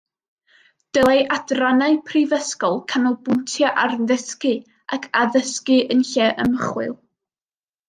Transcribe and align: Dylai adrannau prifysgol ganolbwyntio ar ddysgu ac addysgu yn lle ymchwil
Dylai 0.97 1.17
adrannau 1.35 1.97
prifysgol 2.07 2.79
ganolbwyntio 2.93 3.71
ar 3.83 3.95
ddysgu 4.01 4.55
ac 4.99 5.07
addysgu 5.27 5.81
yn 5.97 6.05
lle 6.15 6.33
ymchwil 6.49 6.99